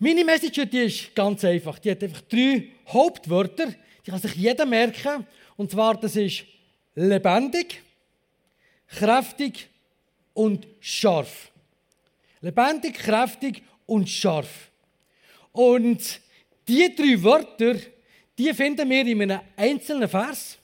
[0.00, 1.78] Meine Message die ist ganz einfach.
[1.80, 3.74] Die hat einfach drei Hauptwörter,
[4.06, 5.26] die kann sich jeder merken.
[5.56, 6.44] Und zwar, das ist
[6.94, 7.82] lebendig,
[8.86, 9.68] kräftig
[10.34, 11.50] und scharf.
[12.40, 14.70] Lebendig, kräftig und scharf.
[15.50, 16.20] Und
[16.68, 17.74] die drei Wörter,
[18.38, 20.58] die finden wir in einem einzelnen Vers.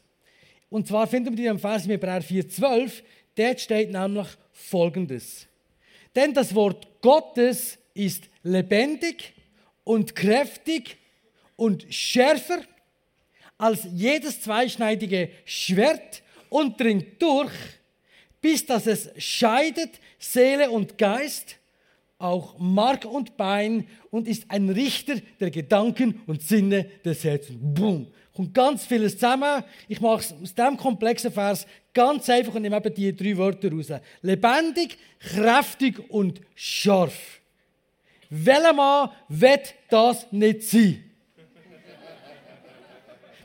[0.71, 3.03] Und zwar finden wir die im Vers im Hebräer 4,12.
[3.35, 5.49] Dort steht nämlich folgendes.
[6.15, 9.33] Denn das Wort Gottes ist lebendig
[9.85, 10.99] und kräftig
[11.57, 12.63] und schärfer
[13.57, 17.53] als jedes zweischneidige Schwert und dringt durch,
[18.41, 21.57] bis dass es scheidet Seele und Geist,
[22.19, 27.59] auch Mark und Bein und ist ein Richter der Gedanken und Sinne des Herzens.
[27.61, 28.07] Boom.
[28.35, 29.63] Kommt ganz vieles zusammen.
[29.89, 33.71] Ich mache es aus diesem komplexen Vers ganz einfach und nehme eben die drei Wörter
[33.71, 33.93] raus.
[34.23, 37.41] Lebendig, kräftig und scharf.
[38.37, 41.05] Welcher Mann wird das nicht sein?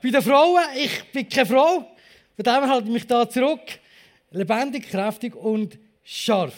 [0.02, 1.96] Bei den Frauen, ich bin keine Frau,
[2.36, 3.62] von dem halte ich mich da zurück.
[4.32, 6.56] Lebendig, kräftig und scharf.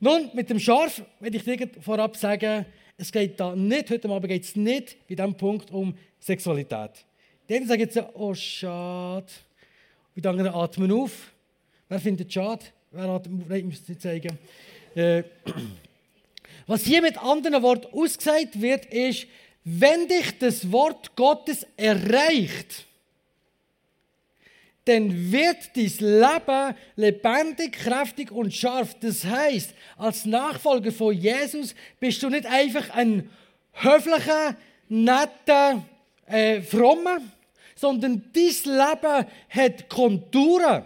[0.00, 2.64] Nun, mit dem Scharf will ich dir vorab sagen,
[2.96, 7.04] es geht da nicht, heute Abend geht es nicht bei diesem Punkt um Sexualität.
[7.50, 9.26] Die einen sagen jetzt, oh schade.
[10.16, 11.34] Und die atmen auf.
[11.86, 12.64] Wer findet schade?
[12.92, 13.48] Wer atmet auf?
[13.50, 14.38] Nein, ich muss es nicht zeigen.
[14.94, 15.22] Äh,
[16.68, 19.26] was hier mit anderen Worten ausgesagt wird, ist,
[19.64, 22.84] wenn dich das Wort Gottes erreicht,
[24.84, 28.94] dann wird dein Leben lebendig, kräftig und scharf.
[29.00, 33.28] Das heißt, als Nachfolger von Jesus bist du nicht einfach ein
[33.72, 34.56] höflicher,
[34.88, 35.84] netter,
[36.26, 37.18] äh, frommer,
[37.74, 40.84] sondern dein Leben hat Konturen.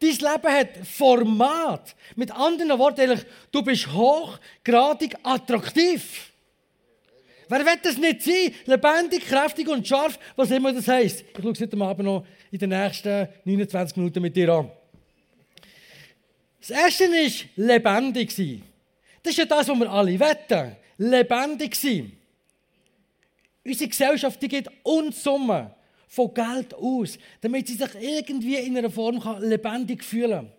[0.00, 1.94] Dein Leben hat Format.
[2.16, 3.20] Mit anderen Worten,
[3.52, 6.30] du bist hochgradig attraktiv.
[7.48, 8.54] Wer wird das nicht sein?
[8.64, 11.20] Lebendig, kräftig und scharf, was immer das heisst.
[11.20, 14.70] Ich schaue es heute Abend noch in den nächsten 29 Minuten mit dir an.
[16.60, 18.62] Das erste ist lebendig sein.
[19.22, 20.76] Das ist ja das, was wir alle wetten.
[20.96, 22.12] Lebendig sein.
[23.64, 25.70] Unsere Gesellschaft die geht Unsummen
[26.10, 30.52] von Geld aus, damit sie sich irgendwie in einer Form lebendig fühlen kann.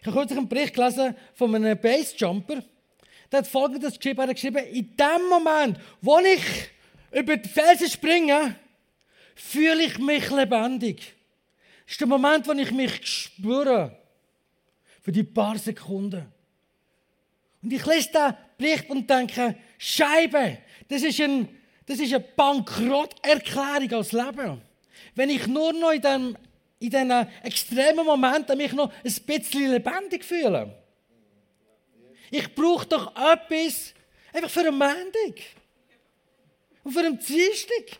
[0.00, 2.64] Ich habe kürzlich einen Bericht gelesen von einem Basejumper.
[3.30, 6.42] Der hat folgendes geschrieben, er hat geschrieben, in dem Moment, wo ich
[7.12, 8.56] über die Felsen springe,
[9.34, 11.14] fühle ich mich lebendig.
[11.84, 13.98] Das ist der Moment, wo ich mich spüre.
[15.02, 16.26] Für die paar Sekunden.
[17.62, 20.58] Und ich lese den Bericht und denke, Scheibe,
[20.88, 21.48] das ist, ein,
[21.84, 24.69] das ist eine Bankrotterklärung als Leben.
[25.14, 26.38] Wenn ich nur noch in diesen
[26.80, 27.10] in diesen
[27.42, 30.74] extremen Momenten mich noch ein bisschen lebendig fühle.
[32.30, 33.92] Ich brauche doch etwas
[34.32, 35.40] einfach für einen Montag.
[36.82, 37.98] Und für einen Dienstag.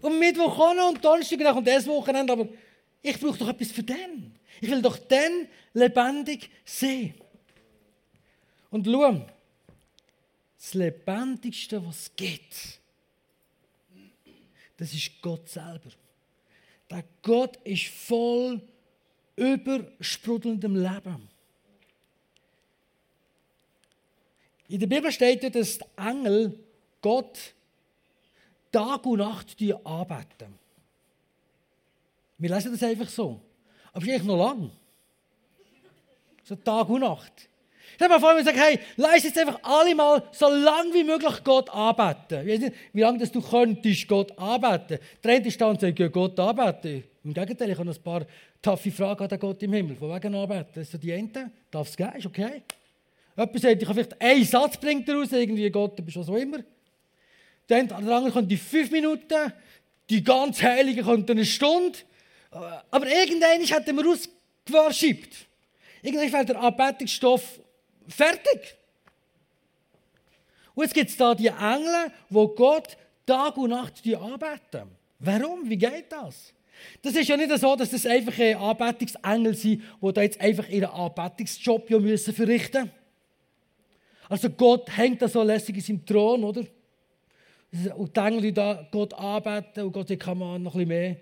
[0.00, 2.32] Und Mittwoch auch noch und Donnerstag und dann das Wochenende.
[2.32, 2.48] Aber
[3.00, 4.34] ich brauche doch etwas für den.
[4.60, 7.14] Ich will doch den lebendig sehen.
[8.70, 9.26] Und schau,
[10.58, 12.80] das Lebendigste, was es gibt,
[14.76, 15.90] das ist Gott selber.
[16.92, 18.60] Der Gott ist voll
[19.36, 21.30] übersprudelndem Leben.
[24.68, 26.58] In der Bibel steht dass die Engel
[27.00, 27.54] Gott
[28.70, 30.58] Tag und Nacht arbeiten.
[32.36, 33.40] Wir lesen das einfach so.
[33.92, 34.70] Aber es ist eigentlich noch lang.
[36.44, 37.48] So Tag und Nacht.
[38.02, 41.04] Stell dir mal vor, wir sagen, hey, lass jetzt einfach alle mal so lange wie
[41.04, 42.40] möglich Gott arbeiten.
[42.40, 44.98] Ich weiß nicht, wie lange du könntest Gott arbeiten.
[45.22, 47.04] Der eine ist dann sagt, ja, Gott arbeiten.
[47.22, 48.26] Im Gegenteil, ich habe ein paar
[48.60, 49.94] taffe Fragen an Gott im Himmel.
[49.94, 50.70] Von wegen arbeiten.
[50.74, 51.48] Das ist die Ente.
[51.70, 52.12] Darf es gehen?
[52.16, 52.62] Ist okay.
[53.36, 56.34] Jemand sagt, ich kann vielleicht einen Satz bringen daraus, irgendwie Gott, du bist was auch
[56.34, 56.58] immer.
[57.68, 59.52] Dann, der andere die fünf Minuten,
[60.10, 62.00] die ganz Heilige kommt eine Stunde.
[62.50, 65.46] Aber irgendeiner hat er rausgeworshippt.
[66.02, 67.61] Irgendwann fällt der Anbetungsstoff
[68.08, 68.76] fertig.
[70.74, 72.96] Und jetzt gibt es da die Engel, wo Gott
[73.26, 74.90] Tag und Nacht die anbeten.
[75.18, 75.68] Warum?
[75.68, 76.52] Wie geht das?
[77.02, 80.90] Das ist ja nicht so, dass das einfach Anbetungsengel sind, die da jetzt einfach ihren
[80.90, 83.02] Anbetungsjob ja müssen verrichten müssen.
[84.28, 86.64] Also Gott hängt da so lässig in seinem Thron, oder?
[87.96, 90.88] Und die Engel, die da Gott anbeten und Gott sagt, kann man noch ein bisschen
[90.88, 91.16] mehr,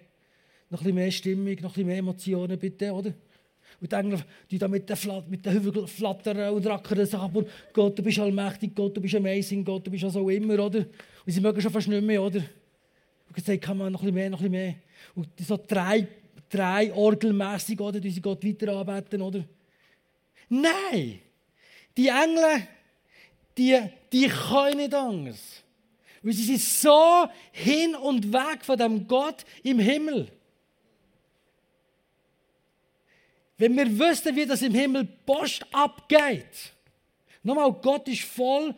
[0.71, 3.13] noch ein bisschen mehr Stimmung, noch ein bisschen mehr Emotionen bitte, oder?
[3.81, 7.99] Und die Engel, die da mit den, Flat Hügeln flattern und rackern sagen, und Gott,
[7.99, 10.81] du bist allmächtig, Gott, du bist amazing, Gott, du bist also immer, oder?
[10.81, 12.41] Und sie mögen schon fast nicht mehr, oder?
[12.41, 14.75] Und Gott sagt, kann man noch ein mehr, noch ein mehr.
[15.15, 16.07] Und so drei,
[16.49, 18.01] drei orgelmässig, oder?
[18.01, 19.45] Die sie Gott weiter anbeten, oder?
[20.49, 21.21] Nein!
[21.97, 22.67] Die Engel,
[23.57, 23.79] die,
[24.13, 25.63] die können nicht anders,
[26.23, 30.29] Weil sie sind so hin und weg von dem Gott im Himmel.
[33.61, 36.73] Wenn wir wüssten, wie das im Himmel Post abgeht.
[37.43, 38.75] Nochmal, Gott ist voll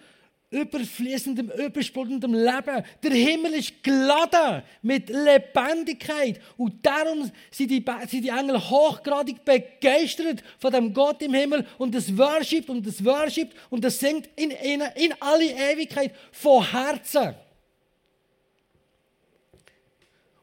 [0.50, 2.84] überfließendem, übersprudelndem Leben.
[3.00, 6.40] Der Himmel ist geladen mit Lebendigkeit.
[6.56, 11.94] Und darum sind die, sind die Engel hochgradig begeistert von dem Gott im Himmel und
[11.94, 17.36] das worshipt und das worshipt und das singt in, in, in alle Ewigkeit von Herzen.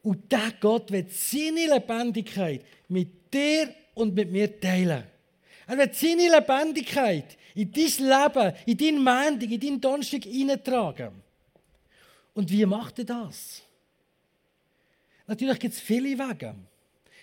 [0.02, 5.04] Und der Gott wird seine Lebendigkeit mit dir und mit mir teilen.
[5.68, 11.12] Er wird seine Lebendigkeit in dein Leben, in dein Montag, in deinen Donnerstag hineintragen.
[12.34, 13.62] Und wie macht er das?
[15.28, 16.56] Natürlich gibt es viele Wege.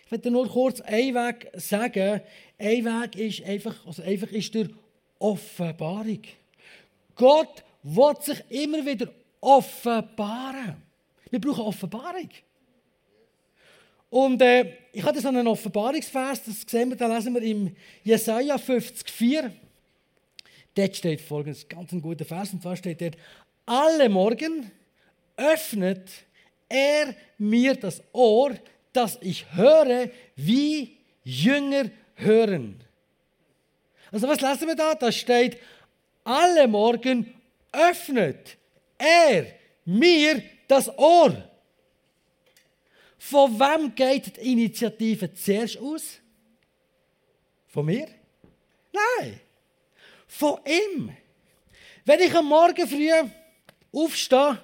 [0.04, 2.20] Ich werde nur kurz einen Weg sagen.
[2.58, 4.68] Ein Weg ist einfach, also einfach ist durch
[5.18, 6.22] Offenbarung.
[7.16, 9.08] Gott will sich immer wieder
[9.40, 10.76] offenbaren.
[11.30, 12.28] Wir brauchen Offenbarung.
[14.10, 18.56] Und äh, ich hatte so einen Offenbarungsvers, das sehen wir, da lesen wir im Jesaja
[18.56, 19.50] 54.
[20.74, 23.16] Dort steht folgendes, ganz ein guter Vers, und zwar steht dort,
[23.64, 24.70] alle Morgen
[25.36, 26.08] öffnet
[26.68, 28.54] er mir das Ohr,
[28.92, 32.82] dass ich höre, wie Jünger hören.
[34.12, 34.94] Also was lesen wir da?
[34.94, 35.58] Da steht,
[36.24, 37.34] alle Morgen
[37.72, 38.56] öffnet
[38.98, 39.46] er
[39.84, 41.36] mir das Ohr.
[43.30, 46.20] Von wem geht die Initiative zuerst aus?
[47.66, 48.08] Von mir?
[48.92, 49.40] Nein
[50.26, 51.10] von ihm.
[52.04, 53.10] Wenn ich am Morgen früh
[53.92, 54.58] aufstehe,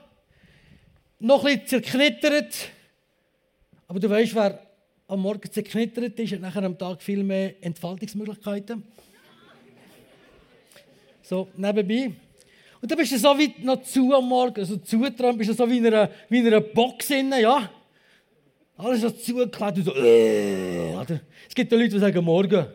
[1.19, 2.55] noch bisschen zerknittert,
[3.89, 4.59] aber du weißt, wer
[5.09, 8.83] am Morgen zerknittert ist, hat nachher am Tag viel mehr Entfaltungsmöglichkeiten.
[11.25, 12.13] So, nebenbei.
[12.81, 15.71] Und dann bist du so wie noch zu am Morgen, also zutrauen, bist du so
[15.71, 17.71] wie in einer, wie in einer Box innen, ja.
[18.83, 21.21] Alles so zugeklebt und so, äh, oder?
[21.49, 22.67] Es gibt ja Leute, die sagen, morgen,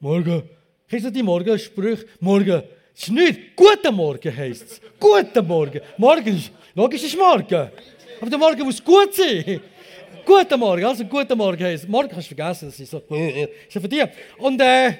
[0.00, 0.42] morgen,
[0.88, 2.06] Kennst du die Morgensprüche?
[2.20, 2.62] Morgen
[2.94, 3.56] ist nicht.
[3.56, 4.80] Guten Morgen heisst es.
[4.98, 5.80] Guten Morgen.
[5.98, 7.70] Morgen ist, logisch ist morgen.
[8.20, 9.60] Aber der Morgen muss gut sein.
[10.24, 13.80] Guten Morgen, also guten Morgen heisst Morgen kannst du vergessen, das ist so, ist ja
[13.80, 14.04] für dich.
[14.38, 14.92] Und äh,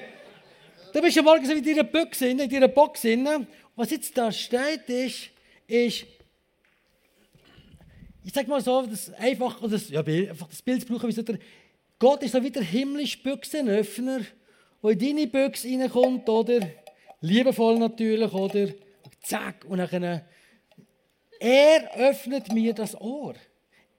[0.93, 3.03] da bist du morgen so in deiner Büchse, in deiner Box.
[3.75, 5.29] Was jetzt da steht, ist,
[5.67, 6.05] ist
[8.23, 11.39] ich sag mal so, das einfach, das, ja, einfach das Bild brauchen, wie so der,
[11.99, 14.21] Gott ist so wie der himmlische Büchsenöffner
[14.83, 16.59] wo in deine Büchse reinkommt, oder?
[17.21, 18.67] Liebevoll natürlich, oder?
[19.23, 20.21] Zack, und dann
[21.39, 23.35] er öffnet mir das Ohr.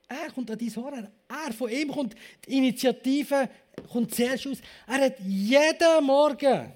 [0.08, 1.08] Er kommt an dein Ohr.
[1.28, 2.14] Er, von ihm kommt
[2.46, 3.48] die Initiative
[3.90, 4.58] kommt zuerst aus.
[4.86, 6.72] Er hat jeden Morgen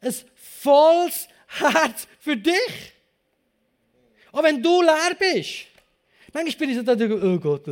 [0.00, 2.92] ein volles Herz für dich.
[4.30, 5.66] Auch wenn du leer bist.
[6.32, 7.62] Manchmal bin ich so da, oh Gott,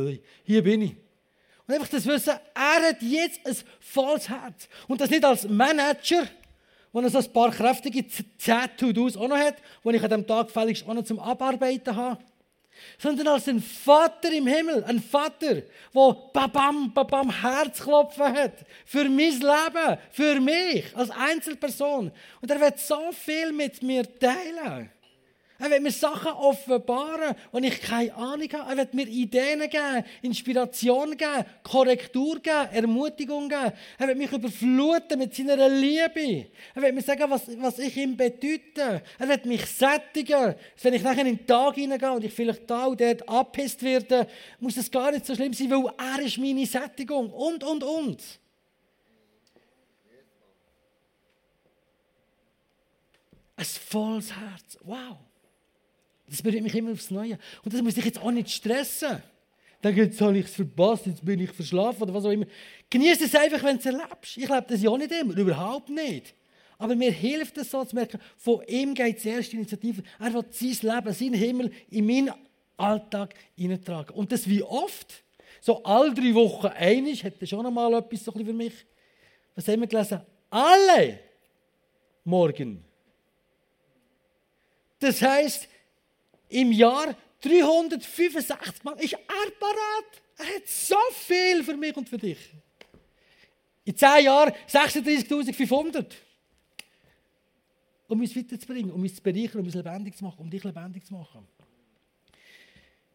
[0.43, 0.95] hier bin ich.
[1.67, 4.67] Und einfach das Wissen, er hat jetzt ein volles Herz.
[4.87, 6.27] Und das nicht als Manager,
[6.91, 10.27] wo er so ein paar kräftige 10 To-Dos auch noch hat, die ich an diesem
[10.27, 12.23] Tag fälligst auch noch zum Abarbeiten habe.
[12.97, 18.65] Sondern als ein Vater im Himmel, ein Vater, der babam, babam Herzklopfen hat.
[18.85, 22.11] Für mein Leben, für mich, als Einzelperson.
[22.41, 24.89] Und er wird so viel mit mir teilen.
[25.61, 28.71] Er wird mir Sachen offenbaren, die ich keine Ahnung habe.
[28.71, 33.71] Er wird mir Ideen geben, Inspiration geben, Korrektur geben, Ermutigung geben.
[33.99, 36.47] Er wird mich überfluten mit seiner Liebe.
[36.73, 39.03] Er wird mir sagen, was, was ich ihm bedeute.
[39.19, 40.55] Er wird mich sättigen.
[40.81, 44.25] Wenn ich nachher in den Tag hineingehe und ich vielleicht da und dort abgepisst werde,
[44.59, 47.29] muss das gar nicht so schlimm sein, weil er ist meine Sättigung.
[47.29, 48.19] Und, und, und.
[53.55, 54.79] Ein volles Herz.
[54.81, 55.17] Wow.
[56.31, 57.37] Das berührt mich immer aufs Neue.
[57.63, 59.21] Und das muss ich jetzt auch nicht stressen.
[59.81, 62.45] Dann jetzt habe ich es verpasst, jetzt bin ich verschlafen oder was auch immer.
[62.89, 64.37] Genieße es einfach, wenn du es erlebst.
[64.37, 66.33] Ich lebe das ja auch nicht immer, überhaupt nicht.
[66.77, 70.03] Aber mir hilft es so zu merken, von ihm geht die erste Initiative.
[70.19, 72.33] Er will sein Leben, seinen Himmel in meinen
[72.77, 74.15] Alltag hineintragen.
[74.15, 75.23] Und das wie oft?
[75.59, 78.73] So alle drei Wochen einig, hätte schon einmal etwas so ein für mich.
[79.53, 80.21] Was haben wir gelesen?
[80.49, 81.19] Alle
[82.23, 82.83] morgen.
[84.99, 85.67] Das heißt,
[86.51, 89.19] im Jahr 365 Mal ist er
[89.59, 90.21] parat.
[90.37, 92.37] Er hat so viel für mich und für dich.
[93.83, 96.05] In 10 Jahren 36.500.
[98.07, 101.05] Um uns weiterzubringen, um uns zu bereichern, um uns lebendig zu machen, um dich lebendig
[101.05, 101.47] zu machen.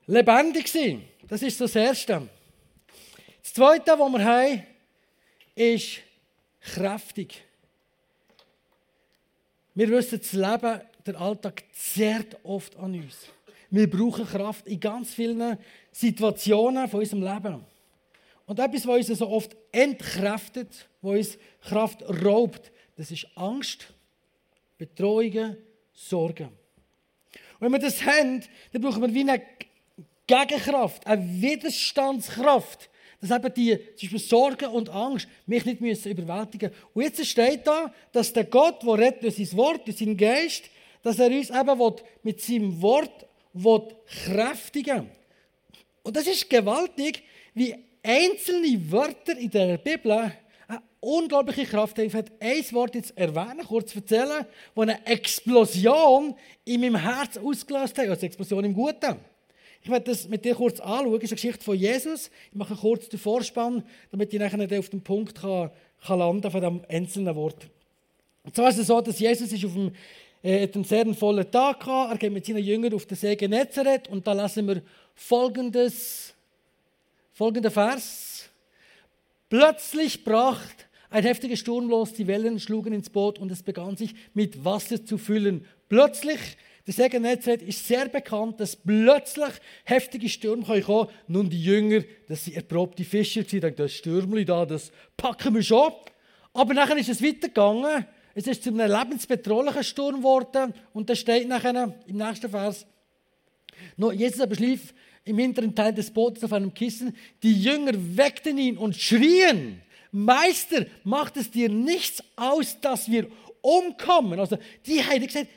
[0.07, 2.29] Lebendig sein, das ist das Erste.
[3.43, 4.67] Das Zweite, was wir haben,
[5.55, 5.99] ist
[6.61, 7.43] kräftig.
[9.75, 13.29] Wir wissen, das Leben der Alltag zehrt oft an uns.
[13.71, 15.59] Wir brauchen Kraft in ganz vielen
[15.93, 17.65] Situationen von unserem Leben.
[18.47, 23.93] Und etwas, was uns so oft entkräftet, was uns Kraft raubt, das ist Angst,
[24.79, 25.57] Betreuungen,
[25.93, 26.49] Sorgen.
[27.59, 29.43] Und wenn wir das haben, dann brauchen wir wie eine
[30.27, 36.85] Gegenkraft, eine Widerstandskraft, dass eben die zum Beispiel Sorgen und Angst mich nicht überwältigen müssen.
[36.95, 40.65] Und jetzt steht da, dass der Gott, der redet durch sein Wort, durch seinen Geist,
[41.07, 41.95] dass er uns eben
[42.25, 45.11] mit seinem Wort kräftigen will.
[46.03, 47.23] Und das ist gewaltig,
[47.55, 52.07] wie einzelne Wörter in der Bibel eine unglaubliche Kraft haben.
[52.07, 56.35] Ich werde ein Wort jetzt erwähnen, kurz erzählen, das eine Explosion
[56.65, 58.09] in meinem Herz ausgelöst hat.
[58.09, 59.15] Also eine Explosion im Guten.
[59.85, 61.13] Ich werde das mit dir kurz anschauen.
[61.13, 62.33] Das ist eine Geschichte von Jesus.
[62.51, 65.71] Ich mache kurz den Vorspann, damit ich nachher auf den Punkt kann,
[66.05, 67.69] kann landen von dem einzelnen Wort.
[68.43, 69.93] Und zwar ist es so, dass Jesus ist auf dem,
[70.43, 72.15] äh, einem sehr vollen Tag hatte.
[72.15, 74.83] Er geht mit seinen Jüngern auf den See Genezareth und da lassen wir
[75.15, 76.35] folgendes,
[77.33, 78.49] folgenden Vers.
[79.49, 80.61] Plötzlich brach
[81.11, 85.05] ein heftiger Sturm los, die Wellen schlugen ins Boot und es begann sich mit Wasser
[85.05, 85.65] zu füllen.
[85.89, 86.41] Plötzlich
[86.87, 91.09] der Segen Genezareth ist sehr bekannt, dass plötzlich heftige Stürme kommen können.
[91.27, 95.63] Nun die Jünger, das sind erprobte Fischer, die denken, das Stürmli da, das packen wir
[95.63, 95.93] schon.
[96.53, 98.07] Aber nachher ist es weitergegangen.
[98.37, 100.75] Es ist zu einem lebensbedrohlichen Sturm geworden.
[100.93, 102.87] Und da steht nachher im nächsten Vers,
[103.97, 104.93] noch Jesus aber schlief
[105.25, 107.17] im hinteren Teil des Bootes auf einem Kissen.
[107.43, 109.81] Die Jünger weckten ihn und schrien,
[110.13, 113.27] Meister, macht es dir nichts aus, dass wir
[113.63, 114.39] umkommen?
[114.39, 115.49] Also die haben gesagt,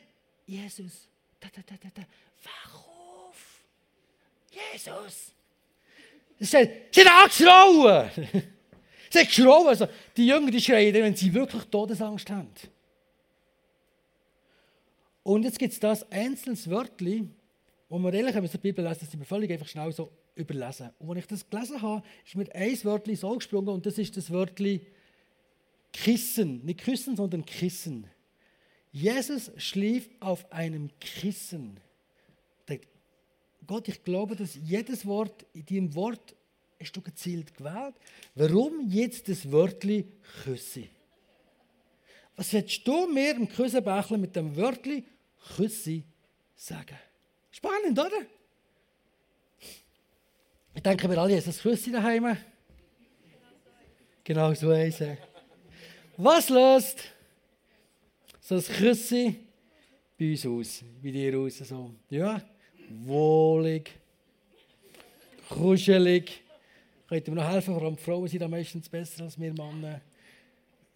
[0.45, 1.09] Jesus,
[1.41, 2.01] da, da, da, da, da.
[2.45, 3.61] Wach auf!
[4.51, 5.33] Jesus!
[6.39, 8.09] Sie angeschrauen!
[8.15, 8.58] Sie haben
[9.11, 9.67] geschrauen.
[9.67, 12.49] Also, die Jünger die schreien, wenn sie wirklich Todesangst haben.
[15.23, 17.35] Und jetzt gibt es das einzelnes Wörtchen,
[17.87, 20.89] wo man ehrlich, man die Bibel lesen, das sind wir völlig einfach schnell so überlesen.
[20.99, 24.15] Und als ich das gelesen habe, ist mir ein Wörtchen so gesprungen und das ist
[24.15, 24.81] das Wörtchen
[25.91, 26.65] Kissen.
[26.65, 28.07] Nicht Küssen, sondern Kissen.
[28.91, 31.79] Jesus schlief auf einem Kissen.
[33.69, 36.35] Gott, ich glaube, dass jedes Wort in deinem Wort
[36.79, 37.95] hast du gezielt gewählt.
[38.35, 40.07] Warum jetzt das Wörtli
[40.43, 40.85] Küsse?
[42.35, 45.03] Was willst du mir im Küssenbächle mit dem Wörtli
[45.55, 46.03] Küsse
[46.55, 46.97] sagen?
[47.51, 48.21] Spannend, oder?
[50.73, 52.37] Ich denke, wir alle haben ein Küsse daheim.
[54.23, 55.01] Genau so eins.
[56.15, 57.13] Was löst?
[58.49, 59.35] so ein Küsse
[60.17, 61.59] bei uns aus, bei dir aus.
[61.59, 61.93] So.
[62.09, 62.41] Ja,
[62.89, 63.91] wohlig,
[65.47, 66.41] kuschelig.
[67.09, 67.73] Könnt ihr mir noch helfen?
[67.73, 69.99] Vor allem die Frauen sind da meistens besser als wir Männer.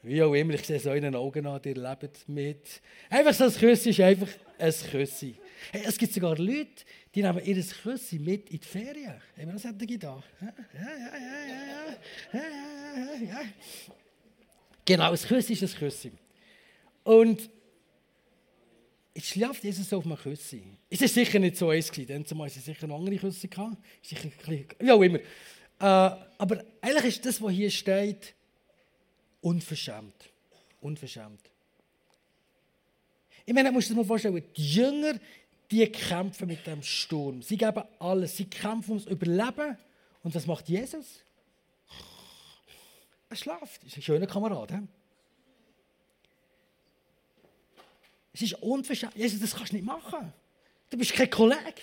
[0.03, 2.81] Wie auch immer, ich sehe es euren Augen an, ihr lebt mit.
[3.09, 4.27] Einfach so ein Küsse ist einfach
[4.59, 5.33] ein Küsse.
[5.71, 6.83] Hey, es gibt sogar Leute,
[7.15, 9.15] die nehmen ihr Küsse mit in die Ferien.
[9.37, 10.23] Haben wir das hätte da?
[12.31, 13.41] Ja,
[14.85, 16.11] Genau, ein Küsse ist ein Küsse.
[17.05, 17.49] Und
[19.15, 20.59] jetzt schläft Jesus auf einem Küsse.
[20.91, 23.47] Es war sicher nicht so eins, denn zumal sie sicher noch andere Küsse
[24.79, 25.19] wie auch immer.
[25.83, 28.33] Äh, aber eigentlich ist das, was hier steht,
[29.41, 30.29] unverschämt.
[30.79, 31.41] Unverschämt.
[33.45, 35.19] Ich meine, musst du dir mal vorstellen, die Jünger,
[35.69, 37.41] die kämpfen mit dem Sturm.
[37.41, 38.37] Sie geben alles.
[38.37, 39.77] Sie kämpfen ums Überleben.
[40.23, 41.21] Und was macht Jesus?
[43.29, 43.83] Er schlaft.
[43.83, 44.71] Das ist ein schöner Kamerad.
[44.71, 44.79] He?
[48.31, 49.17] Es ist unverschämt.
[49.17, 50.31] Jesus, das kannst du nicht machen.
[50.89, 51.81] Du bist kein Kollege.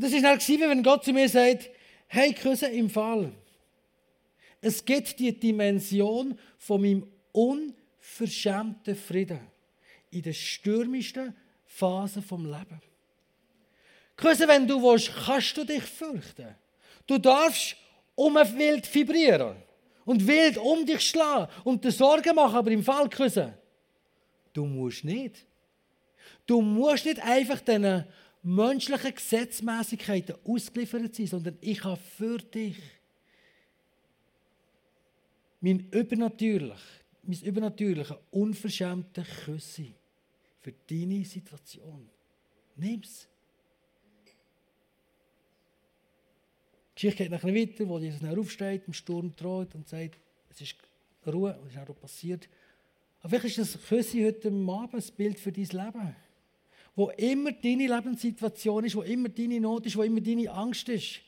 [0.00, 1.68] Und das ist dann wenn Gott zu mir sagt,
[2.06, 3.30] hey, Küsse im Fall.
[4.62, 9.40] Es gibt die Dimension von meinem unverschämten Frieden
[10.10, 12.80] in der stürmischsten Phase vom Leben.
[14.16, 16.54] Küsse, wenn du willst, kannst du dich fürchten.
[17.06, 17.76] Du darfst
[18.14, 19.56] um wild vibrieren
[20.06, 23.52] und wild um dich schlagen und dir Sorgen machen, aber im Fall küssen
[24.54, 25.44] Du musst nicht.
[26.46, 28.06] Du musst nicht einfach diesen
[28.42, 32.78] menschlichen Gesetzmäßigkeiten ausgeliefert sein, sondern ich habe für dich
[35.60, 36.80] mein übernatürlich,
[37.22, 39.94] mein übernatürliche, unverschämte Küsse
[40.60, 42.08] für deine Situation.
[42.76, 43.28] Nimm's.
[46.96, 50.18] Die Geschichte geht nachher weiter, wo Jesus aufsteht, im Sturm droht und sagt,
[50.50, 50.76] es ist
[51.26, 52.48] Ruhe, was ist auch passiert.
[53.20, 56.16] Aber vielleicht ist das Küsse heute Abend ein Bild für dein Leben.
[56.96, 61.20] Wo immer deine Lebenssituation ist, wo immer deine Not ist, wo immer deine Angst ist.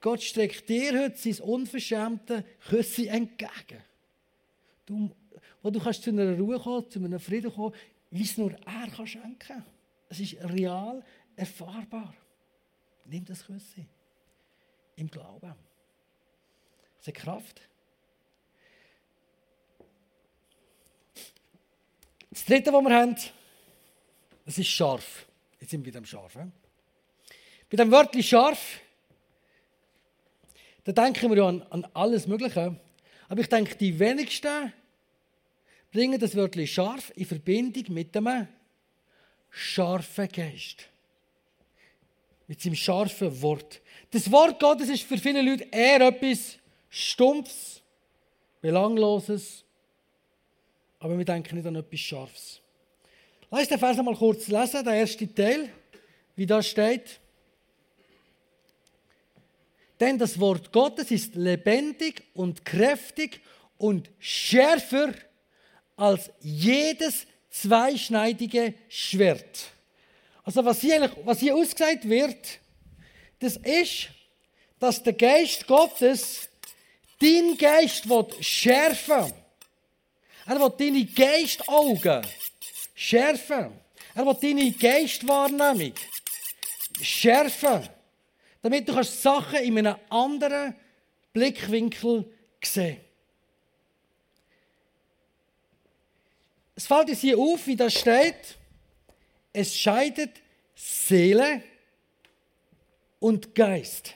[0.00, 3.82] Gott streckt dir heute sein unverschämte Küsse entgegen.
[4.86, 5.10] Du,
[5.62, 7.74] wo du kannst zu einer Ruhe kommen, zu einem Frieden kommen,
[8.10, 9.64] wie es nur er kann schenken.
[10.08, 11.04] Es ist real
[11.36, 12.14] erfahrbar.
[13.04, 13.86] Nimm das Küsse.
[14.96, 15.54] Im Glauben.
[17.00, 17.60] Es hat Kraft.
[22.30, 23.16] Das dritte, was wir haben,
[24.44, 25.26] das ist scharf.
[25.60, 26.34] Jetzt sind wir bei dem Scharf.
[26.34, 28.80] Bei dem Wörtchen scharf,
[30.84, 32.76] da denken wir ja an, an alles Mögliche.
[33.28, 34.72] Aber ich denke, die wenigsten
[35.92, 38.48] bringen das Wörtchen scharf in Verbindung mit dem
[39.50, 40.88] scharfen Geist.
[42.48, 43.80] Mit seinem scharfen Wort.
[44.10, 46.58] Das Wort Gottes ist für viele Leute eher etwas
[46.90, 47.80] Stumpfes,
[48.60, 49.64] Belangloses,
[50.98, 52.61] aber wir denken nicht an etwas Scharfes.
[53.54, 55.68] Lass den Vers mal kurz lesen, der erste Teil,
[56.36, 57.20] wie das steht.
[60.00, 63.42] Denn das Wort Gottes ist lebendig und kräftig
[63.76, 65.12] und schärfer
[65.96, 69.66] als jedes zweischneidige Schwert.
[70.44, 72.58] Also was hier, was hier ausgesagt wird,
[73.38, 74.08] das ist,
[74.80, 76.48] dass der Geist Gottes
[77.20, 78.06] dein Geist
[78.40, 79.34] schärfen will.
[80.46, 82.22] Er will deine Geistaugen
[83.02, 83.72] schärfen.
[84.14, 85.94] Er will deine Geistwahrnehmung
[87.00, 87.88] schärfen.
[88.60, 90.74] Damit du kannst Sachen in einem anderen
[91.32, 92.30] Blickwinkel
[92.62, 93.00] sehen
[96.74, 98.56] Es fällt uns hier auf, wie das steht.
[99.52, 100.40] Es scheidet
[100.74, 101.62] Seele
[103.20, 104.14] und Geist.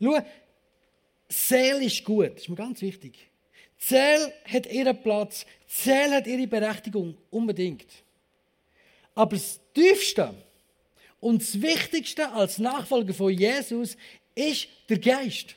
[0.00, 0.20] Schau,
[1.28, 3.30] Seele ist gut, das ist mir ganz wichtig.
[3.78, 7.86] Seele hat ihren Platz, Seele hat ihre Berechtigung, unbedingt.
[9.14, 10.34] Aber das Tiefste
[11.20, 13.96] und das Wichtigste als Nachfolger von Jesus
[14.34, 15.56] ist der Geist.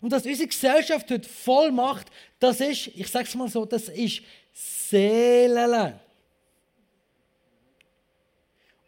[0.00, 2.06] Und dass unsere Gesellschaft heute voll macht,
[2.38, 6.00] das ist, ich sage es mal so, das ist Seele.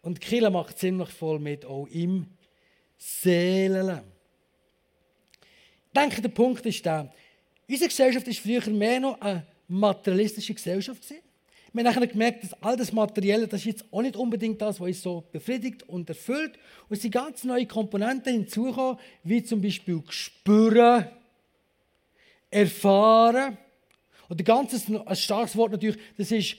[0.00, 2.26] Und Kille macht ziemlich voll mit, auch im
[2.96, 4.02] Seele.
[5.86, 7.12] Ich denke, der Punkt ist der,
[7.72, 11.02] unsere Gesellschaft war früher mehr noch eine materialistische Gesellschaft.
[11.72, 14.88] Wir haben gemerkt, dass all das Materielle, das ist jetzt auch nicht unbedingt das, was
[14.88, 16.58] uns so befriedigt und erfüllt.
[16.88, 21.06] Und es sind ganz neue Komponenten hinzugekommen, wie zum Beispiel spüren,
[22.50, 23.56] erfahren.
[24.28, 26.56] Und ganz ein starkes Wort natürlich, das ist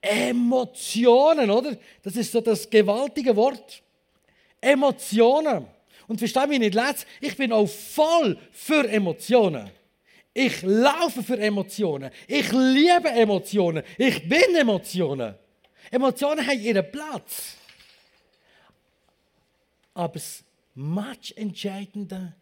[0.00, 1.76] Emotionen, oder?
[2.02, 3.82] Das ist so das gewaltige Wort.
[4.60, 5.66] Emotionen.
[6.06, 6.76] Und verstehe mich nicht
[7.20, 9.70] ich bin auch voll für Emotionen.
[10.36, 12.10] Ich laufe für Emotionen.
[12.26, 13.84] Ich liebe Emotionen.
[13.96, 15.36] Ich bin Emotionen.
[15.92, 17.56] Emotionen haben ihren Platz.
[19.94, 20.42] Aber das
[20.74, 22.34] much entscheidende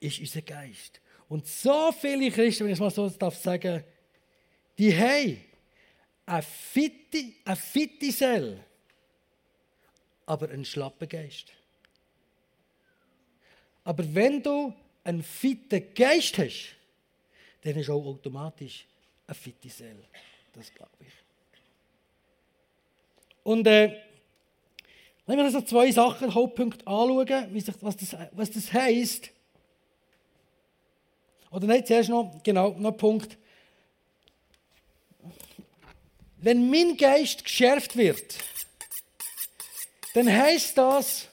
[0.00, 1.02] ist unser Geist.
[1.28, 3.84] Und so viele Christen, wenn ich es mal so darf sagen,
[4.78, 5.38] die haben
[6.24, 8.64] eine fitte, eine fitte Seele,
[10.24, 11.52] aber einen schlappen Geist.
[13.84, 14.74] Aber wenn du
[15.06, 16.74] einen fitten Geist hast,
[17.62, 18.84] dann ist auch automatisch
[19.26, 20.04] eine fitte Seele.
[20.52, 21.12] Das glaube ich.
[23.44, 23.96] Und äh,
[25.26, 29.30] wenn wir also zwei Sachen, Hauptpunkte anschauen, sich, was, das, was das heisst.
[31.50, 33.38] Oder nein, zuerst noch, genau, noch ein Punkt.
[36.38, 38.38] Wenn mein Geist geschärft wird,
[40.14, 41.28] dann heißt das,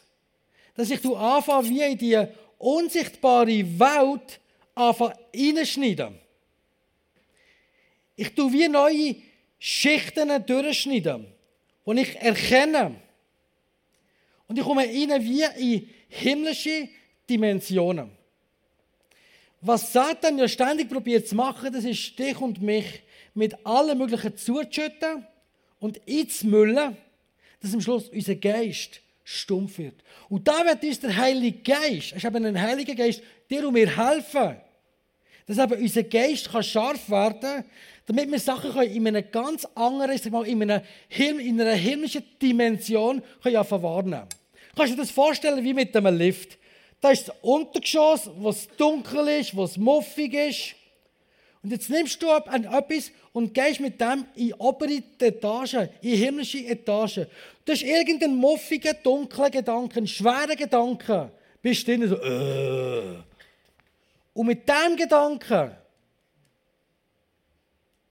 [0.75, 2.27] dass ich anfange, wie in die
[2.63, 4.39] unsichtbare Welt
[4.75, 6.19] anfangen reinschneiden.
[8.15, 9.15] Ich tue wie neue
[9.59, 11.27] Schichten durchschneiden,
[11.85, 12.95] die ich erkenne.
[14.47, 16.89] Und ich komme rein wie in himmlische
[17.29, 18.11] Dimensionen.
[19.61, 22.85] Was Satan ja ständig probiert zu machen, das ist dich und mich
[23.33, 25.25] mit allem Möglichen zuzuschütten
[25.79, 26.97] und einzumüllen,
[27.61, 29.95] dass am Schluss unser Geist stumpf wird.
[30.29, 33.73] Und da wird uns der Heilige Geist, es ist eben ein Heiliger Geist, der um
[33.73, 34.57] mir helfen,
[35.45, 37.65] dass eben unser Geist kann scharf werden kann,
[38.05, 43.21] damit wir Sachen in einer ganz anderen, sag mal, in einer, in einer himmlischen Dimension
[43.41, 44.27] können wahrnehmen
[44.75, 46.57] Kannst du dir das vorstellen wie mit einem Lift?
[46.99, 50.75] Da ist das Untergeschoss, was dunkel ist, was muffig ist.
[51.61, 57.21] Und jetzt nimmst du etwas und gehst mit dem in obere Etage, in himmlische Etage.
[57.65, 61.31] Du hast irgendeinen muffigen, dunklen Gedanken, einen schweren Gedanken.
[61.61, 63.23] Bist du so, äh.
[64.33, 65.71] Und mit diesem Gedanken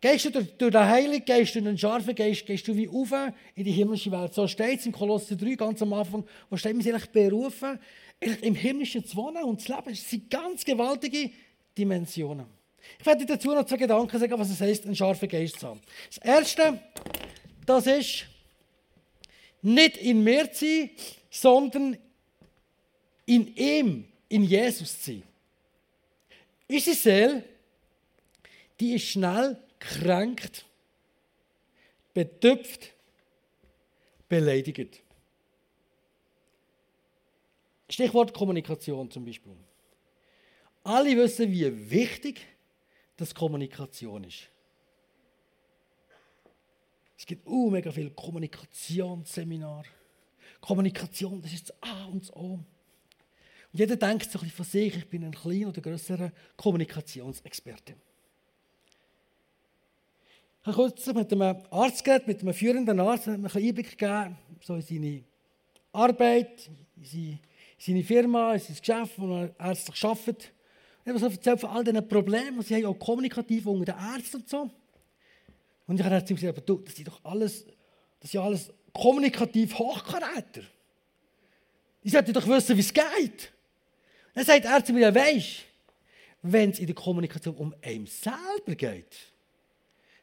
[0.01, 3.13] gehst du durch, durch den Heiligen Geist, durch den scharfen Geist, gehst du wie auf
[3.55, 4.33] in die himmlische Welt.
[4.33, 7.79] So steht es im Kolosser 3 ganz am Anfang, wo steht, wir sind eigentlich berufen,
[8.21, 9.91] im himmlischen zu wohnen und zu leben.
[9.91, 11.31] Das sind ganz gewaltige
[11.77, 12.47] Dimensionen.
[12.99, 15.81] Ich werde dazu noch zwei Gedanken sagen, was es heißt, einen scharfen Geist zu haben.
[16.09, 16.81] Das Erste,
[17.67, 18.27] das ist,
[19.63, 20.91] nicht in mir sein,
[21.31, 21.97] sondern
[23.25, 25.23] in ihm, in Jesus sein.
[26.69, 27.45] Unsere Seele,
[28.81, 30.65] die ist schnell kränkt,
[32.13, 32.93] betüpft,
[34.29, 35.03] beleidigt.
[37.89, 39.57] Stichwort Kommunikation zum Beispiel.
[40.85, 42.41] Alle wissen, wie wichtig
[43.17, 44.49] das Kommunikation ist.
[47.23, 49.85] Es gibt uh, mega viele Kommunikationsseminare.
[50.61, 52.55] Kommunikation, das ist das A und das O.
[52.55, 52.65] Und
[53.71, 57.95] jeder denkt so ein von sich, ich bin ein kleiner oder größerer Kommunikationsexperte.
[60.63, 63.97] Ich habe kurz mit einem Arzt geredet, mit einem führenden Arzt, hat mir einen Einblick
[63.97, 65.23] gegeben, so in seine
[65.93, 67.39] Arbeit, in seine,
[67.79, 70.53] seine Firma, in sein Geschäft, wo er ärztlich arbeitet.
[71.05, 74.13] Ich habe so erzählt von all diesen Problemen, die sie haben, auch kommunikativ unter den
[74.13, 74.71] Ärzten und so.
[75.93, 78.43] Und ich habe zu ihm gesagt, aber du, das ist doch alles, das ist ja
[78.43, 80.63] alles kommunikativ Hochkaräter.
[82.03, 83.53] Die sollten doch wissen, wie es geht.
[84.33, 85.65] Dann sagt er zu mir, weisst
[86.41, 89.33] wenn es in der Kommunikation um einen selber geht,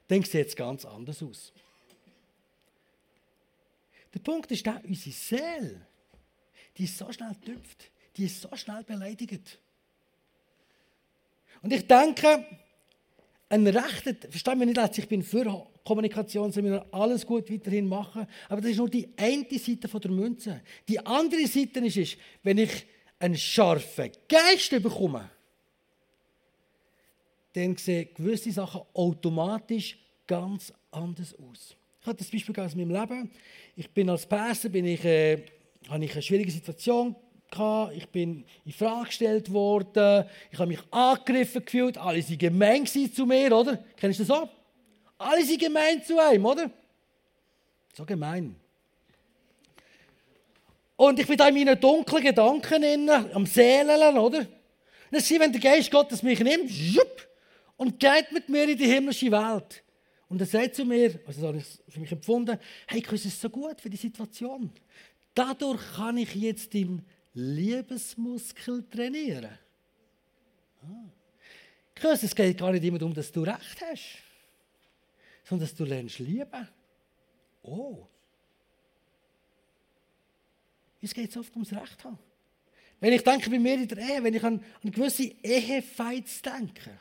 [0.08, 1.54] dann sieht es ganz anders aus.
[4.12, 5.86] Der Punkt ist der, unsere Seele,
[6.76, 9.60] die ist so schnell getüpft, die ist so schnell beleidigt.
[11.62, 12.44] Und ich denke,
[13.50, 18.62] ein rechter, verstehe mich nicht, ich bin für Kommunikation, wir alles gut weiterhin machen, aber
[18.62, 20.62] das ist nur die eine Seite der Münze.
[20.88, 22.86] Die andere Seite ist, ist wenn ich
[23.18, 25.30] einen scharfen Geist bekomme,
[27.54, 31.76] dann sehen gewisse Sachen automatisch ganz anders aus.
[32.02, 33.32] Ich habe das Beispiel aus meinem Leben.
[33.76, 35.44] Ich bin als Pässe, bin ich, äh,
[35.90, 37.16] habe ich eine schwierige Situation
[37.94, 43.26] ich bin in Frage gestellt worden, ich habe mich angegriffen gefühlt, alle sind gemein zu
[43.26, 43.84] mir, oder?
[43.98, 44.50] Kennst du das so?
[45.18, 46.70] Alle sind gemein zu einem, oder?
[47.94, 48.56] So gemein.
[50.96, 54.46] Und ich bin da in meinen dunklen Gedanken innen, am Seelen, oder?
[55.12, 56.70] Das ist, wenn der Geist Gottes mich nimmt,
[57.78, 59.84] und geht mit mir in die himmlische Welt.
[60.28, 63.40] Und er sagt zu mir, also das habe ich für mich empfunden, hey, Chris, ist
[63.40, 64.70] so gut für die Situation.
[65.34, 67.02] Dadurch kann ich jetzt im
[67.40, 69.58] Liebesmuskel trainieren.
[70.84, 72.12] Ah.
[72.14, 74.18] es geht gar nicht immer darum, dass du recht hast,
[75.44, 76.68] sondern dass du lernst lieben.
[77.64, 78.08] Oh.
[81.02, 82.20] Es geht oft ums Recht haben.
[83.00, 86.92] Wenn ich denke bei mir in der Ehe, wenn ich an, an gewisse Ehefights denke,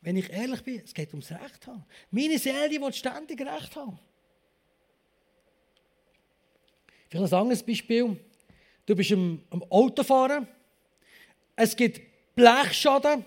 [0.00, 1.84] wenn ich ehrlich bin, es geht ums Recht haben.
[2.10, 3.98] Meine Seele will ständig Recht haben.
[7.08, 8.18] Vielleicht ein anderes Beispiel.
[8.90, 10.48] Du bist am, am Autofahren.
[11.54, 12.00] Es gibt
[12.34, 13.24] Blechschaden.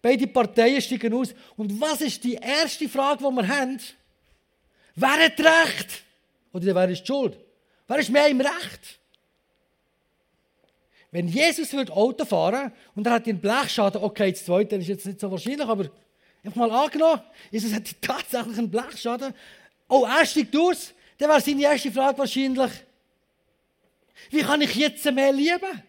[0.00, 1.34] Beide Parteien steigen aus.
[1.56, 3.80] Und was ist die erste Frage, die wir haben?
[4.94, 6.04] Wer hat Recht?
[6.52, 7.36] Oder wer ist die Schuld?
[7.88, 9.00] Wer ist mehr im Recht?
[11.10, 15.04] Wenn Jesus würde Auto fahren und er hat einen Blechschaden, okay, das zweite ist jetzt
[15.04, 15.90] nicht so wahrscheinlich, aber
[16.44, 19.34] habe mal angenommen, Jesus hat tatsächlich einen Blechschaden.
[19.88, 22.70] Oh, er steigt aus, dann wäre seine erste Frage wahrscheinlich,
[24.30, 25.82] wie kann ich jetzt mehr lieben?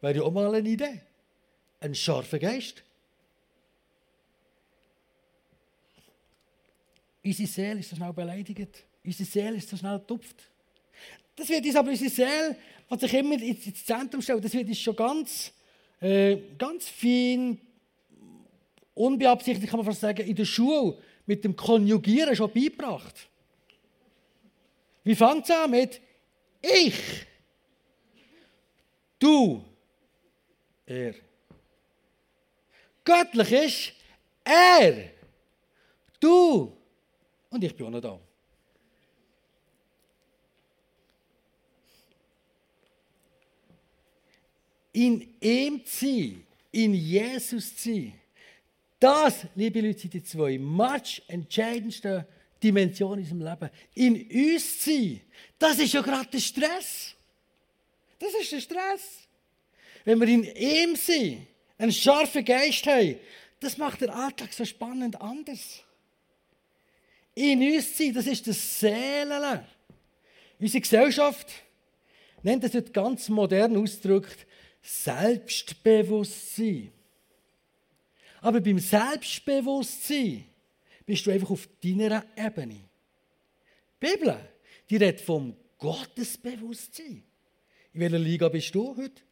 [0.00, 1.00] Wäre ja auch mal eine Idee.
[1.80, 2.82] Ein scharfer Geist.
[7.24, 8.84] Unsere Seele ist so schnell beleidigt.
[9.04, 10.36] Unsere Seele ist so schnell getupft.
[11.36, 12.56] Das wird uns aber unsere Seele,
[12.88, 15.52] was sich immer ins Zentrum stellt, das wird uns schon ganz,
[16.00, 17.60] äh, ganz fein,
[18.94, 23.28] unbeabsichtigt kann man fast sagen, in der Schule mit dem Konjugieren schon beigebracht.
[25.04, 26.00] Wie fängt es an mit
[26.60, 27.26] ich,
[29.18, 29.64] du,
[30.86, 31.14] er.
[33.04, 33.92] Göttlich ist
[34.44, 35.10] er,
[36.20, 36.76] du
[37.50, 38.20] und ich bin auch noch da.
[44.92, 48.12] In ihm zu in Jesus zu sein,
[49.00, 50.58] das, liebe Leute, sind die zwei
[51.28, 52.24] entscheidendsten
[52.62, 53.70] Dimension in unserem Leben.
[53.94, 55.20] In uns sein,
[55.58, 57.14] das ist ja gerade der Stress.
[58.18, 59.28] Das ist der Stress.
[60.04, 63.18] Wenn wir in ihm sind, einen scharfen Geist haben,
[63.60, 65.82] das macht den Alltag so spannend anders.
[67.34, 69.60] In uns sein, das ist das Seelen.
[70.58, 71.52] Unsere Gesellschaft
[72.42, 74.46] nennt das heute ganz modern ausgedrückt
[74.82, 76.92] Selbstbewusstsein.
[78.40, 80.44] Aber beim Selbstbewusstsein
[81.08, 82.74] bist du einfach auf deiner Ebene.
[82.74, 84.38] Die Bibel,
[84.90, 87.22] die redet vom Gottesbewusstsein.
[87.94, 89.22] In welcher Liga bist du heute?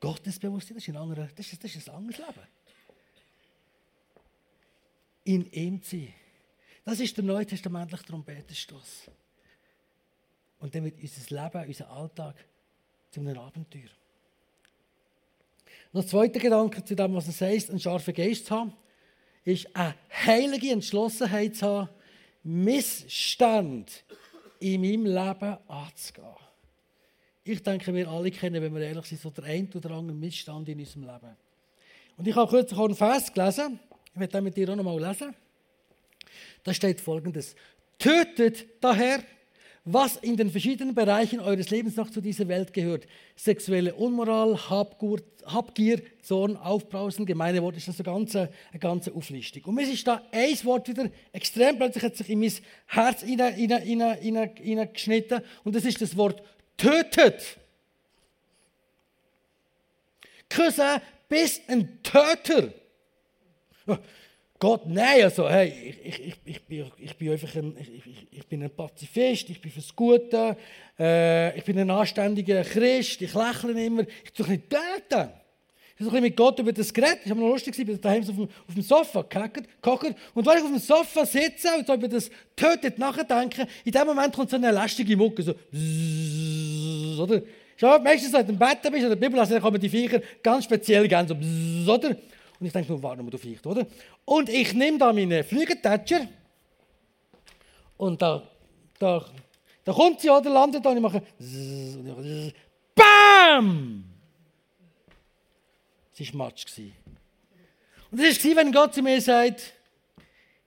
[0.00, 2.48] Gottesbewusstsein, das ist ein, anderer, das ist, das ist ein anderes Leben.
[5.22, 6.14] In ihm zu sein.
[6.84, 9.12] Das ist der neutestamentliche Trompetenstoß.
[10.58, 12.44] Und dann wird unser Leben, unser Alltag
[13.12, 13.90] zu einem Abenteuer.
[15.92, 18.72] Noch zweiter Gedanke zu dem, was es heißt, einen scharfen Geist zu haben,
[19.44, 19.94] ist eine
[20.26, 21.88] heilige Entschlossenheit zu haben,
[22.42, 24.04] Missstand
[24.60, 26.26] in meinem Leben anzugehen.
[27.44, 30.68] Ich denke, wir alle kennen, wenn wir ehrlich sind, so der ein oder andere Missstand
[30.68, 31.36] in unserem Leben.
[32.16, 33.78] Und ich habe kürzlich auch einen Vers gelesen.
[34.14, 35.34] Ich werde den mit dir auch noch mal lesen.
[36.62, 37.54] Da steht folgendes:
[37.98, 39.22] Tötet daher
[39.84, 43.06] was in den verschiedenen Bereichen eures Lebens noch zu dieser Welt gehört.
[43.36, 49.64] Sexuelle Unmoral, Habgier, Habgier Zorn, Aufbrausen, gemeine Worte, ist das eine ganze, eine ganze Auflistung.
[49.64, 52.52] Und mir ist da ein Wort wieder extrem plötzlich hat sich in mein
[52.86, 56.42] Herz hineingeschnitten und das ist das Wort
[56.78, 57.58] tötet.
[60.48, 62.72] Cousin, bist ein Töter.
[64.58, 68.62] Gott, nein, also, hey, ich, ich, ich, bin, ich bin einfach ein, ich, ich, bin
[68.62, 70.56] ein Pazifist, ich bin fürs Gute,
[70.98, 75.30] äh, ich bin ein anständiger Christ, ich lächle immer, ich tue nicht töten.
[75.96, 77.20] Ich habe mit Gott über das geredet.
[77.24, 79.62] Ich habe noch lustig, ich bin daheim auf dem, auf dem Sofa gehockt.
[80.34, 84.06] Und wenn ich auf dem Sofa sitze und so über das Tötet nachdenke, in dem
[84.06, 87.42] Moment kommt so eine lästige Mucke, so bzzz, oder?
[87.76, 90.64] Schau, meistens, wenn du im Bett bist oder der Bibel, dann kommen die Viecher ganz
[90.64, 92.16] speziell gerne so bzzz, oder?
[92.60, 93.86] Und ich denke, nur warte mal, du vielleicht, oder?
[94.24, 96.28] Und ich nehme da meine Flügeltätscher
[97.96, 98.42] und da,
[98.98, 99.24] da,
[99.84, 100.50] da kommt sie, oder?
[100.50, 101.22] Landet da und ich mache
[102.94, 104.04] BAM!
[106.16, 106.64] Es war Matsch.
[108.10, 109.72] Und das war, wenn Gott zu mir sagt,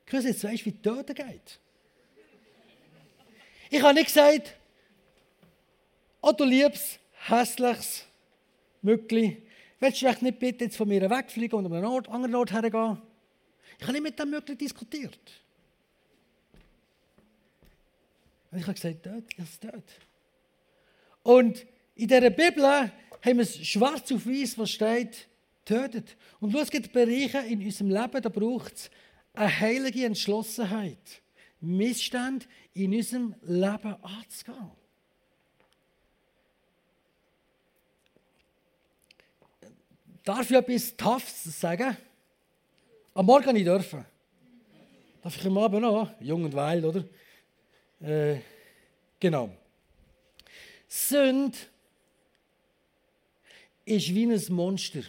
[0.05, 1.59] Chris, jetzt weißt du, wie die Töten geht.
[3.69, 4.53] Ich habe nicht gesagt,
[6.21, 8.05] oh du liebes, hässliches
[8.81, 9.46] Mückli,
[9.79, 13.01] Willst du vielleicht nicht bitte jetzt von mir wegfliegen und an einen anderen Ort hergehen?
[13.77, 15.19] Ich habe nicht mit dem möglich diskutiert.
[18.51, 19.91] Und ich habe gesagt, dort, es dort.
[21.21, 22.91] Und in dieser Bibel haben
[23.23, 25.27] wir es schwarz auf weiß, was steht,
[25.65, 26.15] tötet.
[26.39, 28.89] Und es gibt Bereiche in unserem Leben, da braucht es
[29.33, 31.21] eine heilige Entschlossenheit,
[31.59, 34.71] Missstände in unserem Leben anzugehen.
[40.27, 41.95] Darf ich etwas Toughs sagen?
[43.13, 44.05] Am Morgen nicht dürfen.
[45.21, 46.19] Darf ich am Abend noch?
[46.19, 47.05] Jung und wild, oder?
[48.01, 48.41] Äh,
[49.21, 49.55] genau.
[50.85, 51.69] Sünd
[53.85, 55.03] ist wie ein Monster.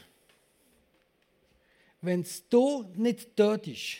[2.01, 3.97] Wenn es du nicht tötest,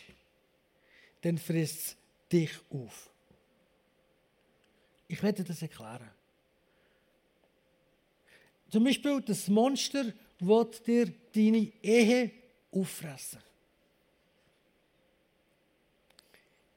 [1.19, 1.97] dann frisst es
[2.31, 3.09] dich auf.
[5.09, 6.09] Ich werde das erklären.
[8.69, 12.31] Zum Beispiel das Monster, will dir deine Ehe
[12.71, 13.39] auffressen.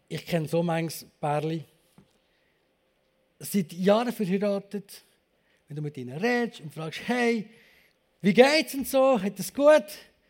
[0.09, 1.65] Ich kenne so manches Pärchen,
[3.39, 5.05] seit Jahren verheiratet.
[5.69, 7.49] Wenn du mit ihnen redest und fragst, hey,
[8.21, 9.87] wie geht's und so, hat es gut?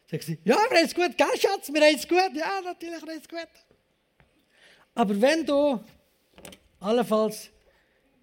[0.09, 3.03] Sagen sie, ja, wir haben es gut, gell, Schatz, wir haben es gut, ja, natürlich,
[3.03, 3.49] wir haben es gut.
[4.95, 5.83] Aber wenn du
[6.79, 7.51] allenfalls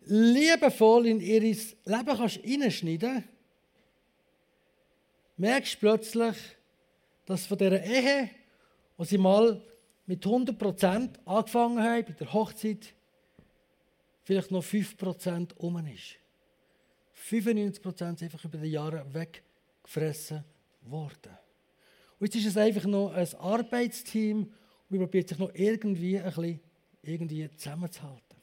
[0.06, 3.39] liebevoll in ihr Leben kannst hineinschneiden kannst,
[5.40, 6.36] merkst du plötzlich,
[7.26, 8.30] dass von dieser Ehe,
[8.98, 9.62] wo sie mal
[10.06, 12.94] mit 100% angefangen haben, bei der Hochzeit,
[14.24, 16.16] vielleicht noch 5% um ist.
[17.30, 20.44] 95% sind einfach über die Jahre weggefressen
[20.82, 21.38] worden.
[22.20, 24.52] Und jetzt ist es einfach noch ein Arbeitsteam und
[24.90, 26.60] man probiert sich noch irgendwie ein bisschen
[27.02, 28.38] irgendwie zusammenzuhalten.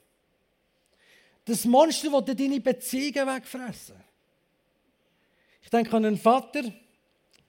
[1.45, 3.95] Das Monster will deine Beziehungen wegfressen.
[5.61, 6.63] Ich denke an einen Vater,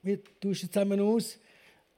[0.08, 1.38] wir tauschen zusammen aus.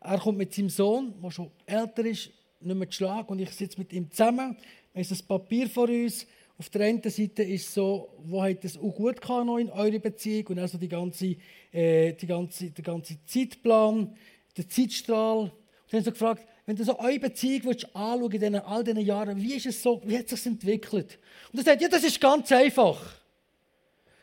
[0.00, 3.28] Er kommt mit seinem Sohn, der schon älter ist, nicht mehr zu schlagen.
[3.28, 4.56] Und ich sitze mit ihm zusammen.
[4.92, 6.26] Wir haben ein Papier vor uns.
[6.58, 10.48] Auf der einen Seite ist so, wo hat es auch gut noch in eurer Beziehung
[10.48, 11.36] und also die ganze,
[11.72, 14.14] äh, die ganze, der ganze Zeitplan,
[14.56, 15.44] der Zeitstrahl.
[15.44, 15.52] Und
[15.90, 19.40] dann haben sie gefragt, wenn du so eure Beziehung willst, anschauen in all diesen Jahren,
[19.40, 21.18] wie ist es so, wie hat es sich entwickelt?
[21.50, 23.14] Und er sagt, ja, das ist ganz einfach.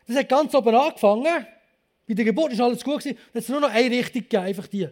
[0.06, 1.48] Das hat ganz oben angefangen.
[2.08, 3.04] Bei der Geburt war alles gut.
[3.04, 3.18] Gewesen.
[3.34, 4.88] Jetzt nur noch eine Richtung gegeben, einfach die.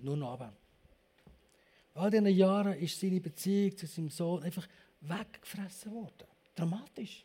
[0.00, 0.52] Nur noch runter.
[1.94, 4.66] All diesen Jahren ist seine Beziehung zu seinem Sohn einfach
[5.00, 6.26] weggefressen worden.
[6.54, 7.24] Dramatisch.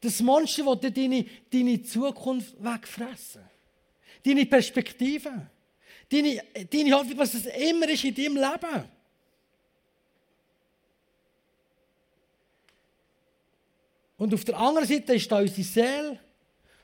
[0.00, 3.42] Das Monster will deine, deine Zukunft wegfressen.
[4.24, 5.50] Deine Perspektive.
[6.08, 8.84] Deine, deine Hoffnung, was es immer ist in deinem Leben.
[14.16, 16.20] Und auf der anderen Seite ist da unsere Seele,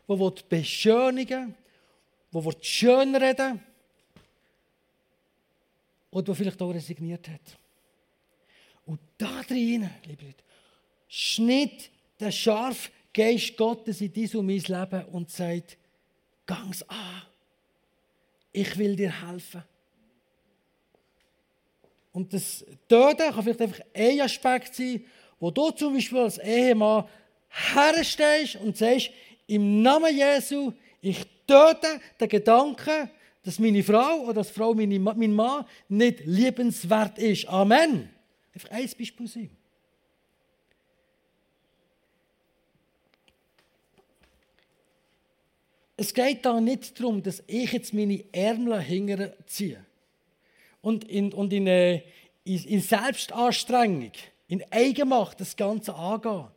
[0.09, 1.55] die beschönigen
[2.31, 3.61] will, die schönreden
[6.11, 7.59] oder die vielleicht auch resigniert hat.
[8.87, 10.45] Und da drin, liebe Leute,
[11.09, 11.91] schnitt
[12.21, 15.77] der scharfe Geist Gottes in dein und mein Leben und sagt,
[16.45, 17.23] gang's an.
[18.53, 19.63] Ich will dir helfen.
[22.13, 25.05] Und das Töten kann vielleicht einfach ein Aspekt sein,
[25.39, 27.07] wo du zum Beispiel als Ehemann
[27.51, 29.11] herstehst und sagst,
[29.47, 33.11] im Namen Jesu, ich töte den Gedanken,
[33.45, 37.47] dass meine Frau oder dass Frau meine, mein Mann nicht liebenswert ist.
[37.49, 38.11] Amen.
[38.53, 39.51] Einfach ein Beispiel sein.
[45.97, 49.85] Es geht da nicht darum, dass ich jetzt meine Ärmel hinterziehe
[50.83, 52.03] und in, und äh,
[52.45, 54.13] in, in Selbstanstrengung,
[54.49, 56.51] in Eigenmacht das Ganze angehe,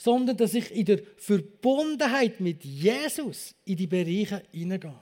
[0.00, 4.94] sondern dass ich in der Verbundenheit mit Jesus in die Bereiche hineingehe.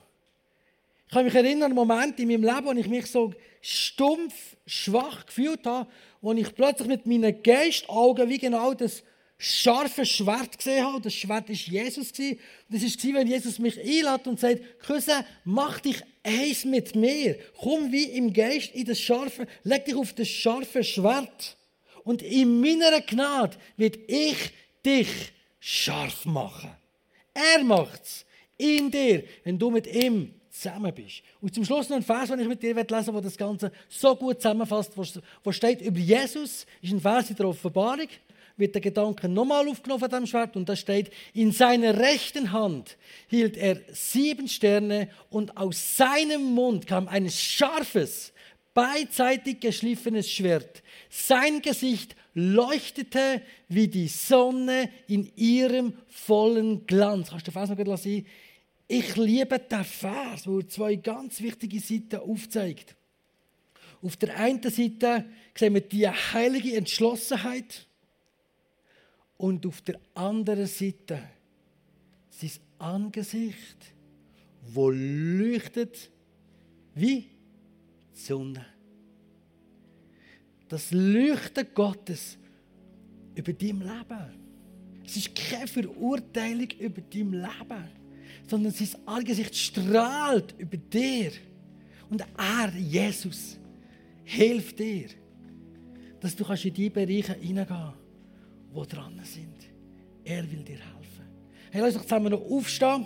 [1.07, 4.57] Ich kann mich erinnern an einen Moment in meinem Leben, wo ich mich so stumpf,
[4.67, 5.89] schwach gefühlt habe,
[6.21, 9.01] wo ich plötzlich mit meinen Geistaugen wie genau das
[9.37, 11.01] scharfe Schwert gesehen habe.
[11.01, 12.11] Das Schwert war Jesus.
[12.19, 17.39] Und das war, wenn Jesus mich einlädt und sagt, Cousin, mach dich eins mit mir.
[17.57, 21.55] Komm wie im Geist in das scharfe, leg dich auf das scharfe Schwert.
[22.03, 24.51] Und in meiner Gnade wird ich
[24.85, 26.71] dich scharf machen.
[27.33, 28.25] Er macht es
[28.57, 31.21] in dir, wenn du mit ihm zusammen bist.
[31.41, 33.71] Und zum Schluss noch ein Vers, den ich mit dir lesen will, der das Ganze
[33.87, 38.07] so gut zusammenfasst, wo steht über Jesus, ist ein Vers in der Offenbarung
[38.59, 42.97] wird der Gedanke nochmal aufgenommen von dem Schwert und da steht, in seiner rechten Hand
[43.27, 48.33] hielt er sieben Sterne und aus seinem Mund kam ein scharfes,
[48.79, 50.81] beidseitig geschliffenes Schwert.
[51.09, 57.29] Sein Gesicht leuchtete wie die Sonne in ihrem vollen Glanz.
[57.29, 58.25] Kannst du fast noch sehen?
[58.87, 62.95] Ich liebe den Vers, wo zwei ganz wichtige Seiten aufzeigt.
[64.01, 67.85] Auf der einen Seite sehen wir die heilige Entschlossenheit
[69.35, 71.21] und auf der anderen Seite
[72.29, 73.93] sein Angesicht,
[74.71, 76.09] wo leuchtet
[76.95, 77.27] wie
[78.25, 78.65] Sonne.
[80.67, 82.37] Das Leuchten Gottes
[83.35, 84.39] über dein Leben.
[85.05, 87.89] Es ist keine Verurteilung über dein Leben,
[88.47, 91.31] sondern sein Angesicht strahlt über dir.
[92.09, 93.57] Und er, Jesus,
[94.23, 95.07] hilft dir,
[96.19, 98.09] dass du in diese Bereiche hineingehen kannst
[98.75, 99.69] die dran sind.
[100.23, 101.25] Er will dir helfen.
[101.71, 103.05] Hey, lass uns zusammen noch aufstehen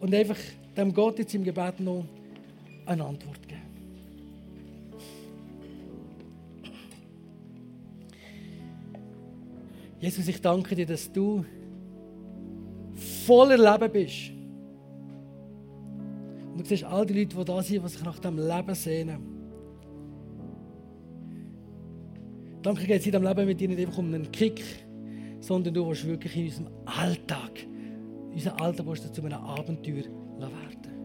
[0.00, 0.38] und einfach
[0.76, 2.06] dem Gott jetzt im Gebet noch
[2.86, 3.62] eine Antwort geben.
[10.00, 11.44] Jesus, ich danke dir, dass du
[13.26, 14.30] voller Leben bist.
[16.52, 19.18] Und du siehst all die Leute, die da sind, die sich nach dem Leben sehnen.
[22.62, 24.62] Danke geht in diesem Leben mit dir nicht einfach um einen Kick,
[25.40, 27.62] sondern du willst wirklich in unserem Alltag,
[28.28, 30.04] in unserem Alltag willst zu einem Abenteuer
[30.38, 30.98] werden.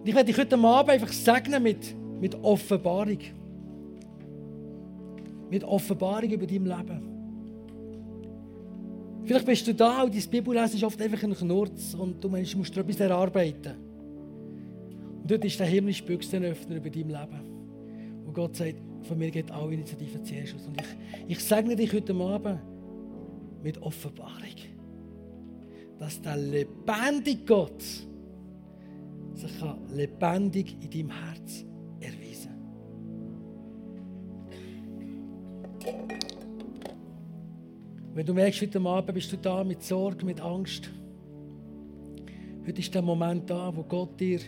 [0.00, 3.18] Und ich werde dich heute Abend einfach segnen mit, mit Offenbarung.
[5.50, 7.17] Mit Offenbarung über dein Leben.
[9.28, 12.54] Vielleicht bist du da und dein Bibellesen ist oft einfach ein Knurz und du meinst,
[12.54, 13.74] du musst etwas erarbeiten.
[15.20, 18.24] Und dort ist der himmlische Büchsenöffner über dein Leben.
[18.24, 20.66] Und Gott sagt, von mir geht alle Initiativen zuerst aus.
[20.66, 22.58] Und ich, ich segne dich heute Abend
[23.62, 24.56] mit Offenbarung,
[25.98, 29.52] dass der lebendige Gott sich
[29.94, 31.66] lebendig in deinem Herz
[32.00, 32.54] erweisen
[38.14, 40.90] Wenn du merkst, heute Abend bist du da mit Sorge, mit Angst.
[42.66, 44.40] Heute ist der Moment da, wo Gott dir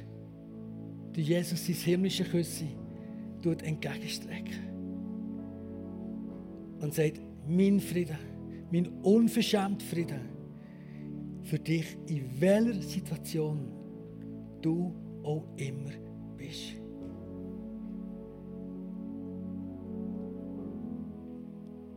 [1.13, 2.67] durch Jesus sein himmlische Küsse
[3.45, 4.71] entgegenstrecken
[6.81, 8.19] und sagt, mein Frieden,
[8.71, 10.21] mein unverschämter Frieden
[11.43, 13.73] für dich, in welcher Situation
[14.61, 15.91] du auch immer
[16.37, 16.75] bist.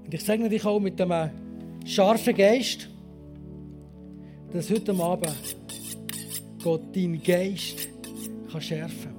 [0.05, 1.42] Und ich sage dich auch mit einem
[1.83, 2.89] scharfen Geist,
[4.51, 5.57] dass heute Abend
[6.63, 7.89] Gott deinen Geist
[8.51, 9.13] kann schärfen kann.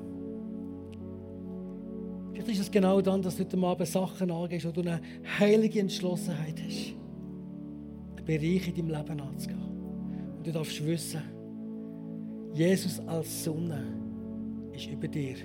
[2.32, 5.00] Vielleicht ist es genau dann, dass du heute Abend Sachen angehst, wo du eine
[5.38, 6.94] heilige Entschlossenheit hast,
[8.16, 9.62] einen Bereich in deinem Leben anzugehen.
[10.38, 11.22] Und du darfst wissen,
[12.54, 13.82] Jesus als Sonne
[14.72, 15.36] ist über dir